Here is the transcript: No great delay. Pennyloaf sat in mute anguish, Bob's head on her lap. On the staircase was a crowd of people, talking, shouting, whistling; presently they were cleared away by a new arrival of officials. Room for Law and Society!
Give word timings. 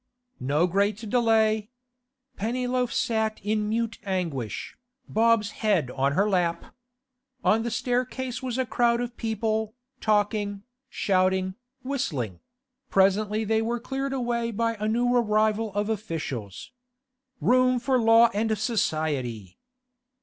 No 0.39 0.65
great 0.65 0.95
delay. 1.07 1.69
Pennyloaf 2.35 2.91
sat 2.91 3.39
in 3.43 3.69
mute 3.69 3.99
anguish, 4.03 4.75
Bob's 5.07 5.51
head 5.61 5.91
on 5.91 6.13
her 6.13 6.27
lap. 6.27 6.73
On 7.43 7.61
the 7.61 7.69
staircase 7.69 8.41
was 8.41 8.57
a 8.57 8.65
crowd 8.65 8.99
of 8.99 9.15
people, 9.15 9.75
talking, 9.99 10.63
shouting, 10.89 11.53
whistling; 11.83 12.39
presently 12.89 13.43
they 13.43 13.61
were 13.61 13.79
cleared 13.79 14.11
away 14.13 14.49
by 14.49 14.73
a 14.79 14.87
new 14.87 15.13
arrival 15.15 15.71
of 15.75 15.87
officials. 15.87 16.71
Room 17.39 17.77
for 17.79 17.99
Law 18.01 18.31
and 18.33 18.57
Society! 18.57 19.59